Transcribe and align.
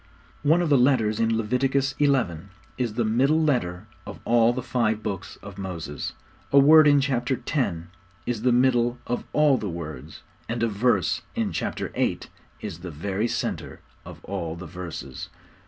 One 0.41 0.63
of 0.63 0.69
the 0.69 0.79
letters 0.79 1.19
in 1.19 1.37
Leviticus 1.37 1.93
xi. 1.99 2.09
is 2.75 2.95
the 2.95 3.05
middle 3.05 3.39
letter 3.39 3.85
of 4.07 4.19
all 4.25 4.51
the 4.51 4.63
five 4.63 5.03
Books 5.03 5.37
of 5.43 5.59
Moses, 5.59 6.13
a 6.51 6.57
word 6.57 6.87
in 6.87 6.99
chapter 6.99 7.39
x. 7.45 7.77
is 8.25 8.41
the 8.41 8.51
middle 8.51 8.97
of 9.05 9.25
all 9.31 9.59
the 9.59 9.69
words, 9.69 10.23
and 10.49 10.63
a 10.63 10.67
verse 10.67 11.21
in 11.35 11.51
chapter 11.51 11.89
viii. 11.89 12.21
is 12.61 12.79
the 12.79 12.89
very 12.89 13.27
centre 13.27 13.79
of 14.03 14.25
all 14.25 14.55
the 14.55 14.65
verses. 14.65 15.29